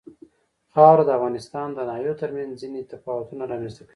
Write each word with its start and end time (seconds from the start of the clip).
خاوره 0.73 1.03
د 1.05 1.09
افغانستان 1.17 1.67
د 1.73 1.79
ناحیو 1.89 2.19
ترمنځ 2.21 2.51
ځینې 2.61 2.81
تفاوتونه 2.93 3.43
رامنځ 3.51 3.73
ته 3.77 3.81
کوي. 3.83 3.89